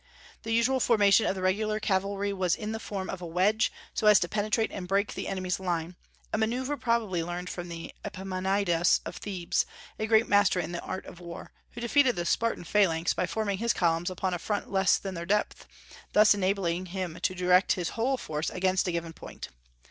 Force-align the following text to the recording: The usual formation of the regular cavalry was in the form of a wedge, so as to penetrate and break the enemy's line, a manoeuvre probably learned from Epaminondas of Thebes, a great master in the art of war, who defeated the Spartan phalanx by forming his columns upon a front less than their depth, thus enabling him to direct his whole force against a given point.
The 0.41 0.51
usual 0.51 0.79
formation 0.79 1.27
of 1.27 1.35
the 1.35 1.43
regular 1.43 1.79
cavalry 1.79 2.33
was 2.33 2.55
in 2.55 2.71
the 2.71 2.79
form 2.79 3.07
of 3.07 3.21
a 3.21 3.25
wedge, 3.27 3.71
so 3.93 4.07
as 4.07 4.19
to 4.21 4.27
penetrate 4.27 4.71
and 4.71 4.87
break 4.87 5.13
the 5.13 5.27
enemy's 5.27 5.59
line, 5.59 5.95
a 6.33 6.39
manoeuvre 6.39 6.75
probably 6.79 7.21
learned 7.21 7.51
from 7.51 7.71
Epaminondas 8.03 9.01
of 9.05 9.17
Thebes, 9.17 9.67
a 9.99 10.07
great 10.07 10.27
master 10.27 10.59
in 10.59 10.71
the 10.71 10.81
art 10.81 11.05
of 11.05 11.19
war, 11.19 11.51
who 11.73 11.81
defeated 11.81 12.15
the 12.15 12.25
Spartan 12.25 12.63
phalanx 12.63 13.13
by 13.13 13.27
forming 13.27 13.59
his 13.59 13.73
columns 13.73 14.09
upon 14.09 14.33
a 14.33 14.39
front 14.39 14.71
less 14.71 14.97
than 14.97 15.13
their 15.13 15.27
depth, 15.27 15.67
thus 16.13 16.33
enabling 16.33 16.87
him 16.87 17.19
to 17.21 17.35
direct 17.35 17.73
his 17.73 17.89
whole 17.89 18.17
force 18.17 18.49
against 18.49 18.87
a 18.87 18.91
given 18.91 19.13
point. 19.13 19.49